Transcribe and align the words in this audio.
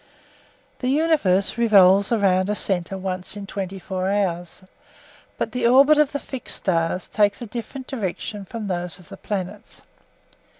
The 0.79 0.89
universe 0.89 1.59
revolves 1.59 2.11
around 2.11 2.49
a 2.49 2.55
centre 2.55 2.97
once 2.97 3.37
in 3.37 3.45
twenty 3.45 3.77
four 3.77 4.09
hours, 4.09 4.63
but 5.37 5.51
the 5.51 5.67
orbits 5.67 5.99
of 5.99 6.11
the 6.11 6.17
fixed 6.19 6.55
stars 6.55 7.07
take 7.07 7.39
a 7.39 7.45
different 7.45 7.85
direction 7.85 8.43
from 8.43 8.65
those 8.65 8.97
of 8.97 9.09
the 9.09 9.17
planets. 9.17 9.83